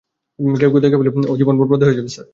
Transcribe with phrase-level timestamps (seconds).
[0.61, 2.27] কেউ দেখে ফেললে, ওর জীবন বরবাদ হয়ে যাবে স্যার।